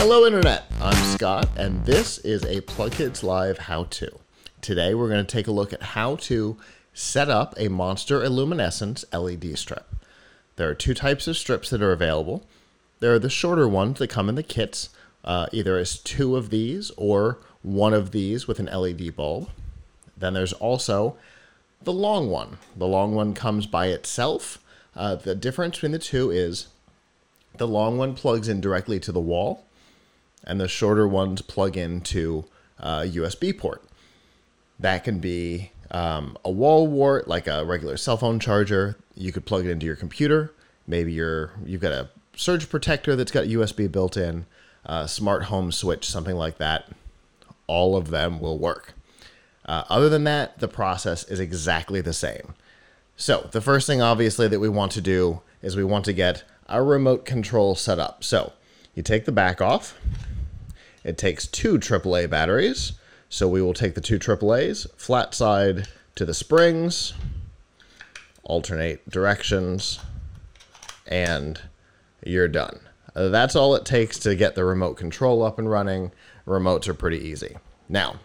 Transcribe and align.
Hello, 0.00 0.24
Internet. 0.24 0.62
I'm 0.80 1.16
Scott, 1.16 1.48
and 1.56 1.84
this 1.84 2.18
is 2.18 2.44
a 2.44 2.60
Plugkids 2.60 3.24
Live 3.24 3.58
how 3.58 3.82
to. 3.90 4.08
Today, 4.60 4.94
we're 4.94 5.08
going 5.08 5.26
to 5.26 5.30
take 5.30 5.48
a 5.48 5.52
look 5.52 5.72
at 5.72 5.82
how 5.82 6.14
to 6.16 6.56
set 6.94 7.28
up 7.28 7.52
a 7.56 7.66
Monster 7.66 8.22
Illuminessence 8.22 9.04
LED 9.12 9.58
strip. 9.58 9.92
There 10.54 10.68
are 10.68 10.74
two 10.74 10.94
types 10.94 11.26
of 11.26 11.36
strips 11.36 11.68
that 11.70 11.82
are 11.82 11.90
available. 11.90 12.46
There 13.00 13.12
are 13.12 13.18
the 13.18 13.28
shorter 13.28 13.66
ones 13.66 13.98
that 13.98 14.06
come 14.06 14.28
in 14.28 14.36
the 14.36 14.44
kits, 14.44 14.90
uh, 15.24 15.48
either 15.50 15.76
as 15.76 15.98
two 15.98 16.36
of 16.36 16.50
these 16.50 16.92
or 16.96 17.38
one 17.62 17.92
of 17.92 18.12
these 18.12 18.46
with 18.46 18.60
an 18.60 18.66
LED 18.66 19.16
bulb. 19.16 19.50
Then 20.16 20.32
there's 20.32 20.52
also 20.52 21.16
the 21.82 21.92
long 21.92 22.30
one. 22.30 22.58
The 22.76 22.86
long 22.86 23.16
one 23.16 23.34
comes 23.34 23.66
by 23.66 23.88
itself. 23.88 24.60
Uh, 24.94 25.16
the 25.16 25.34
difference 25.34 25.78
between 25.78 25.90
the 25.90 25.98
two 25.98 26.30
is 26.30 26.68
the 27.56 27.66
long 27.66 27.98
one 27.98 28.14
plugs 28.14 28.48
in 28.48 28.60
directly 28.60 29.00
to 29.00 29.10
the 29.10 29.20
wall, 29.20 29.64
and 30.44 30.60
the 30.60 30.68
shorter 30.68 31.06
ones 31.06 31.42
plug 31.42 31.76
into 31.76 32.44
a 32.78 33.02
USB 33.04 33.56
port. 33.56 33.82
That 34.78 35.04
can 35.04 35.18
be 35.18 35.72
um, 35.90 36.36
a 36.44 36.50
wall 36.50 36.86
wart, 36.86 37.28
like 37.28 37.46
a 37.46 37.64
regular 37.64 37.96
cell 37.96 38.16
phone 38.16 38.38
charger. 38.38 38.96
You 39.14 39.32
could 39.32 39.46
plug 39.46 39.66
it 39.66 39.70
into 39.70 39.86
your 39.86 39.96
computer. 39.96 40.52
Maybe 40.86 41.12
you're 41.12 41.52
you've 41.64 41.80
got 41.80 41.92
a 41.92 42.08
surge 42.36 42.70
protector 42.70 43.16
that's 43.16 43.32
got 43.32 43.46
USB 43.46 43.90
built 43.90 44.16
in, 44.16 44.46
a 44.84 45.08
smart 45.08 45.44
home 45.44 45.72
switch, 45.72 46.06
something 46.06 46.36
like 46.36 46.58
that. 46.58 46.88
All 47.66 47.96
of 47.96 48.10
them 48.10 48.40
will 48.40 48.58
work. 48.58 48.94
Uh, 49.66 49.84
other 49.90 50.08
than 50.08 50.24
that, 50.24 50.58
the 50.60 50.68
process 50.68 51.24
is 51.24 51.40
exactly 51.40 52.00
the 52.00 52.14
same. 52.14 52.54
So 53.16 53.48
the 53.52 53.60
first 53.60 53.86
thing, 53.86 54.00
obviously, 54.00 54.48
that 54.48 54.60
we 54.60 54.68
want 54.68 54.92
to 54.92 55.00
do 55.00 55.42
is 55.60 55.76
we 55.76 55.84
want 55.84 56.04
to 56.06 56.12
get 56.12 56.44
our 56.68 56.84
remote 56.84 57.24
control 57.26 57.74
set 57.74 57.98
up. 57.98 58.22
So 58.24 58.52
you 58.94 59.02
take 59.02 59.24
the 59.24 59.32
back 59.32 59.60
off. 59.60 59.98
It 61.08 61.16
takes 61.16 61.46
two 61.46 61.78
AAA 61.78 62.28
batteries. 62.28 62.92
So 63.30 63.48
we 63.48 63.62
will 63.62 63.74
take 63.74 63.94
the 63.94 64.00
two 64.00 64.18
AAAs, 64.18 64.86
flat 64.96 65.34
side 65.34 65.88
to 66.14 66.24
the 66.24 66.34
springs, 66.34 67.14
alternate 68.42 69.08
directions, 69.08 70.00
and 71.06 71.60
you're 72.24 72.48
done. 72.48 72.80
That's 73.14 73.56
all 73.56 73.74
it 73.74 73.84
takes 73.84 74.18
to 74.20 74.34
get 74.34 74.54
the 74.54 74.64
remote 74.64 74.94
control 74.94 75.42
up 75.42 75.58
and 75.58 75.70
running. 75.70 76.12
Remotes 76.46 76.88
are 76.88 76.94
pretty 76.94 77.18
easy. 77.18 77.56
Now, 77.88 78.20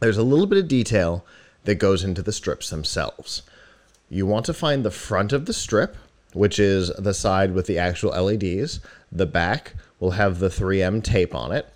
there's 0.00 0.18
a 0.18 0.24
little 0.24 0.46
bit 0.46 0.58
of 0.58 0.68
detail 0.68 1.24
that 1.64 1.76
goes 1.76 2.02
into 2.02 2.22
the 2.22 2.32
strips 2.32 2.70
themselves. 2.70 3.42
You 4.08 4.26
want 4.26 4.46
to 4.46 4.54
find 4.54 4.84
the 4.84 4.90
front 4.90 5.32
of 5.32 5.46
the 5.46 5.52
strip, 5.52 5.96
which 6.32 6.58
is 6.58 6.90
the 6.98 7.14
side 7.14 7.54
with 7.54 7.66
the 7.66 7.78
actual 7.78 8.10
LEDs. 8.10 8.80
The 9.12 9.26
back 9.26 9.74
will 10.00 10.12
have 10.12 10.38
the 10.40 10.48
3M 10.48 11.02
tape 11.02 11.34
on 11.34 11.52
it. 11.52 11.68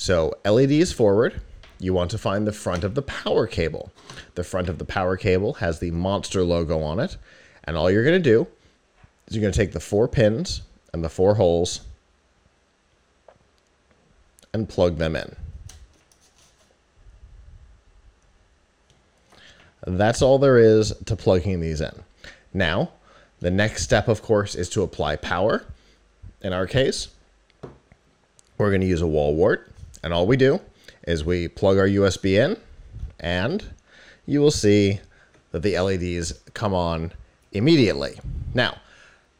So 0.00 0.32
LED 0.46 0.70
is 0.70 0.94
forward. 0.94 1.42
You 1.78 1.92
want 1.92 2.10
to 2.12 2.16
find 2.16 2.46
the 2.46 2.54
front 2.54 2.84
of 2.84 2.94
the 2.94 3.02
power 3.02 3.46
cable. 3.46 3.92
The 4.34 4.42
front 4.42 4.70
of 4.70 4.78
the 4.78 4.86
power 4.86 5.18
cable 5.18 5.52
has 5.54 5.78
the 5.78 5.90
Monster 5.90 6.42
logo 6.42 6.80
on 6.80 6.98
it. 6.98 7.18
And 7.64 7.76
all 7.76 7.90
you're 7.90 8.02
going 8.02 8.20
to 8.20 8.30
do 8.30 8.46
is 9.26 9.36
you're 9.36 9.42
going 9.42 9.52
to 9.52 9.58
take 9.58 9.72
the 9.72 9.78
four 9.78 10.08
pins 10.08 10.62
and 10.94 11.04
the 11.04 11.10
four 11.10 11.34
holes 11.34 11.82
and 14.54 14.66
plug 14.66 14.96
them 14.96 15.14
in. 15.14 15.36
That's 19.86 20.22
all 20.22 20.38
there 20.38 20.56
is 20.56 20.94
to 21.04 21.14
plugging 21.14 21.60
these 21.60 21.82
in. 21.82 22.02
Now, 22.54 22.92
the 23.40 23.50
next 23.50 23.82
step, 23.82 24.08
of 24.08 24.22
course, 24.22 24.54
is 24.54 24.70
to 24.70 24.82
apply 24.82 25.16
power. 25.16 25.66
In 26.40 26.54
our 26.54 26.66
case, 26.66 27.08
we're 28.56 28.70
going 28.70 28.80
to 28.80 28.86
use 28.86 29.02
a 29.02 29.06
wall 29.06 29.34
wart. 29.34 29.69
And 30.02 30.12
all 30.12 30.26
we 30.26 30.36
do 30.36 30.60
is 31.06 31.24
we 31.24 31.48
plug 31.48 31.78
our 31.78 31.88
USB 31.88 32.38
in, 32.38 32.56
and 33.18 33.64
you 34.26 34.40
will 34.40 34.50
see 34.50 35.00
that 35.52 35.62
the 35.62 35.78
LEDs 35.78 36.32
come 36.54 36.74
on 36.74 37.12
immediately. 37.52 38.18
Now, 38.54 38.78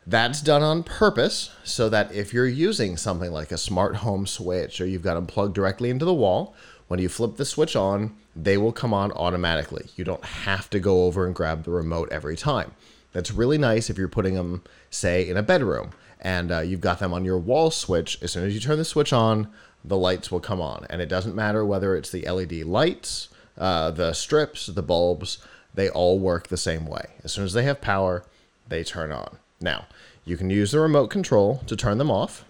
that's 0.07 0.41
done 0.41 0.63
on 0.63 0.83
purpose 0.83 1.51
so 1.63 1.89
that 1.89 2.13
if 2.13 2.33
you're 2.33 2.47
using 2.47 2.97
something 2.97 3.31
like 3.31 3.53
a 3.53 3.59
smart 3.59 3.97
home 3.97 4.27
switch 4.27 4.81
or 4.81 4.87
you've 4.87 5.03
got 5.03 5.15
them 5.15 5.27
plugged 5.27 5.55
directly 5.55 5.91
into 5.91 6.05
the 6.05 6.15
wall, 6.15 6.55
when 6.89 6.99
you 6.99 7.09
flip 7.09 7.37
the 7.37 7.45
switch 7.45 7.77
on, 7.77 8.17
they 8.35 8.57
will 8.57 8.73
come 8.73 8.93
on 8.93 9.13
automatically. 9.13 9.87
You 9.97 10.05
don't 10.05 10.25
have 10.25 10.69
to 10.71 10.81
go 10.81 11.05
over 11.05 11.27
and 11.27 11.35
grab 11.35 11.65
the 11.65 11.71
remote 11.71 12.11
every 12.11 12.37
time. 12.37 12.73
That's 13.13 13.31
really 13.31 13.59
nice 13.59 13.91
if 13.91 13.99
you're 13.99 14.09
putting 14.09 14.35
them, 14.35 14.63
say, 14.91 15.29
in 15.29 15.37
a 15.37 15.43
bedroom 15.43 15.93
and 16.21 16.53
uh, 16.53 16.61
you've 16.61 16.81
got 16.81 16.99
them 16.99 17.13
on 17.13 17.25
your 17.25 17.39
wall 17.39 17.71
switch. 17.71 18.19
As 18.23 18.33
soon 18.33 18.45
as 18.45 18.55
you 18.55 18.61
turn 18.61 18.79
the 18.79 18.85
switch 18.85 19.13
on, 19.13 19.49
the 19.85 19.97
lights 19.97 20.31
will 20.31 20.41
come 20.41 20.61
on. 20.61 20.87
And 20.91 21.01
it 21.01 21.09
doesn't 21.09 21.35
matter 21.35 21.65
whether 21.65 21.97
it's 21.97 22.11
the 22.11 22.29
LED 22.29 22.65
lights, 22.65 23.29
uh, 23.59 23.91
the 23.91 24.13
strips, 24.13 24.67
the 24.67 24.83
bulbs, 24.83 25.39
they 25.75 25.89
all 25.89 26.19
work 26.19 26.49
the 26.49 26.57
same 26.57 26.87
way. 26.87 27.11
As 27.25 27.33
soon 27.33 27.45
as 27.45 27.53
they 27.53 27.63
have 27.65 27.81
power, 27.81 28.25
they 28.69 28.85
turn 28.85 29.13
on. 29.13 29.39
Now, 29.61 29.87
you 30.25 30.37
can 30.37 30.51
use 30.51 30.73
the 30.73 30.81
remote 30.81 31.09
control 31.09 31.63
to 31.67 31.77
turn 31.77 31.99
them 31.99 32.11
off, 32.11 32.45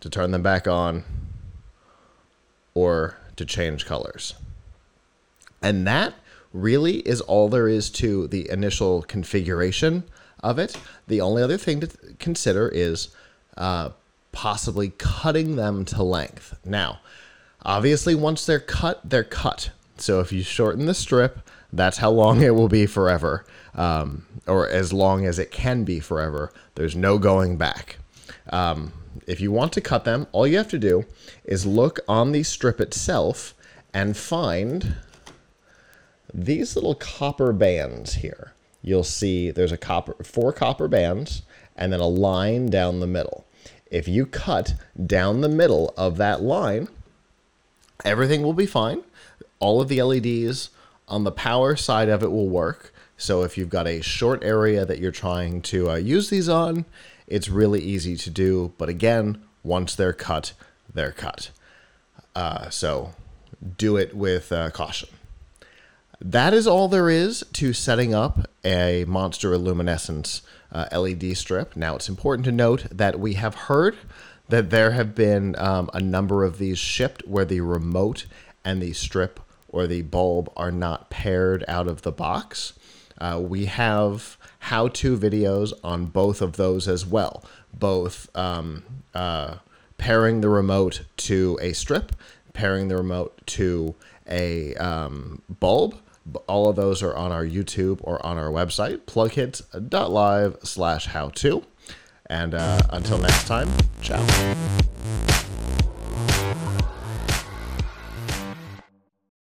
to 0.00 0.10
turn 0.10 0.30
them 0.30 0.42
back 0.42 0.66
on, 0.68 1.04
or 2.74 3.16
to 3.36 3.44
change 3.44 3.86
colors. 3.86 4.34
And 5.62 5.86
that 5.86 6.14
really 6.52 6.98
is 6.98 7.20
all 7.22 7.48
there 7.48 7.68
is 7.68 7.90
to 7.90 8.28
the 8.28 8.48
initial 8.50 9.02
configuration 9.02 10.04
of 10.42 10.58
it. 10.58 10.76
The 11.06 11.20
only 11.20 11.42
other 11.42 11.56
thing 11.56 11.80
to 11.80 11.88
consider 12.18 12.68
is 12.68 13.08
uh, 13.56 13.90
possibly 14.36 14.92
cutting 14.98 15.56
them 15.56 15.82
to 15.82 16.02
length. 16.02 16.58
Now, 16.62 17.00
obviously, 17.64 18.14
once 18.14 18.44
they're 18.44 18.60
cut, 18.60 19.00
they're 19.02 19.24
cut. 19.24 19.70
So 19.96 20.20
if 20.20 20.30
you 20.30 20.42
shorten 20.42 20.84
the 20.84 20.92
strip, 20.92 21.40
that's 21.72 21.96
how 21.96 22.10
long 22.10 22.42
it 22.42 22.54
will 22.54 22.68
be 22.68 22.84
forever, 22.84 23.46
um, 23.74 24.26
or 24.46 24.68
as 24.68 24.92
long 24.92 25.24
as 25.24 25.38
it 25.38 25.50
can 25.50 25.84
be 25.84 26.00
forever. 26.00 26.52
There's 26.74 26.94
no 26.94 27.16
going 27.16 27.56
back. 27.56 27.96
Um, 28.50 28.92
if 29.26 29.40
you 29.40 29.50
want 29.50 29.72
to 29.72 29.80
cut 29.80 30.04
them, 30.04 30.26
all 30.32 30.46
you 30.46 30.58
have 30.58 30.68
to 30.68 30.78
do 30.78 31.06
is 31.46 31.64
look 31.64 32.00
on 32.06 32.32
the 32.32 32.42
strip 32.42 32.78
itself 32.78 33.54
and 33.94 34.18
find 34.18 34.96
these 36.34 36.76
little 36.76 36.94
copper 36.94 37.54
bands 37.54 38.16
here. 38.16 38.52
You'll 38.82 39.02
see 39.02 39.50
there's 39.50 39.72
a 39.72 39.78
copper 39.78 40.22
four 40.22 40.52
copper 40.52 40.88
bands 40.88 41.40
and 41.74 41.90
then 41.90 42.00
a 42.00 42.06
line 42.06 42.66
down 42.66 43.00
the 43.00 43.06
middle. 43.06 43.45
If 43.90 44.08
you 44.08 44.26
cut 44.26 44.74
down 45.04 45.40
the 45.40 45.48
middle 45.48 45.94
of 45.96 46.16
that 46.16 46.42
line, 46.42 46.88
everything 48.04 48.42
will 48.42 48.52
be 48.52 48.66
fine. 48.66 49.02
All 49.60 49.80
of 49.80 49.88
the 49.88 50.02
LEDs 50.02 50.70
on 51.08 51.24
the 51.24 51.32
power 51.32 51.76
side 51.76 52.08
of 52.08 52.22
it 52.22 52.30
will 52.30 52.48
work. 52.48 52.92
So 53.16 53.42
if 53.42 53.56
you've 53.56 53.70
got 53.70 53.86
a 53.86 54.02
short 54.02 54.44
area 54.44 54.84
that 54.84 54.98
you're 54.98 55.12
trying 55.12 55.62
to 55.62 55.90
uh, 55.90 55.96
use 55.96 56.28
these 56.28 56.48
on, 56.48 56.84
it's 57.26 57.48
really 57.48 57.80
easy 57.80 58.16
to 58.16 58.30
do. 58.30 58.72
But 58.76 58.88
again, 58.88 59.42
once 59.62 59.94
they're 59.94 60.12
cut, 60.12 60.52
they're 60.92 61.12
cut. 61.12 61.50
Uh, 62.34 62.68
so 62.70 63.14
do 63.78 63.96
it 63.96 64.14
with 64.14 64.52
uh, 64.52 64.70
caution. 64.70 65.08
That 66.28 66.52
is 66.52 66.66
all 66.66 66.88
there 66.88 67.08
is 67.08 67.44
to 67.52 67.72
setting 67.72 68.12
up 68.12 68.50
a 68.64 69.04
Monster 69.06 69.52
Illuminessence 69.52 70.42
uh, 70.72 70.88
LED 70.90 71.36
strip. 71.36 71.76
Now, 71.76 71.94
it's 71.94 72.08
important 72.08 72.44
to 72.46 72.52
note 72.52 72.88
that 72.90 73.20
we 73.20 73.34
have 73.34 73.54
heard 73.54 73.96
that 74.48 74.70
there 74.70 74.90
have 74.90 75.14
been 75.14 75.54
um, 75.56 75.88
a 75.94 76.00
number 76.00 76.42
of 76.42 76.58
these 76.58 76.80
shipped 76.80 77.28
where 77.28 77.44
the 77.44 77.60
remote 77.60 78.26
and 78.64 78.82
the 78.82 78.92
strip 78.92 79.38
or 79.68 79.86
the 79.86 80.02
bulb 80.02 80.50
are 80.56 80.72
not 80.72 81.10
paired 81.10 81.64
out 81.68 81.86
of 81.86 82.02
the 82.02 82.10
box. 82.10 82.72
Uh, 83.18 83.40
we 83.40 83.66
have 83.66 84.36
how 84.58 84.88
to 84.88 85.16
videos 85.16 85.72
on 85.84 86.06
both 86.06 86.42
of 86.42 86.56
those 86.56 86.88
as 86.88 87.06
well, 87.06 87.44
both 87.72 88.36
um, 88.36 88.82
uh, 89.14 89.58
pairing 89.96 90.40
the 90.40 90.48
remote 90.48 91.02
to 91.18 91.56
a 91.62 91.72
strip, 91.72 92.16
pairing 92.52 92.88
the 92.88 92.96
remote 92.96 93.46
to 93.46 93.94
a 94.28 94.74
um, 94.74 95.40
bulb. 95.48 95.94
All 96.46 96.68
of 96.68 96.76
those 96.76 97.02
are 97.02 97.14
on 97.14 97.32
our 97.32 97.44
YouTube 97.44 97.98
or 98.02 98.24
on 98.24 98.38
our 98.38 98.50
website, 98.50 99.00
plugkids.live 99.00 100.56
slash 100.62 101.06
how 101.06 101.28
to. 101.30 101.62
And 102.28 102.54
uh, 102.54 102.80
until 102.90 103.18
next 103.18 103.46
time, 103.46 103.68
ciao. 104.02 104.24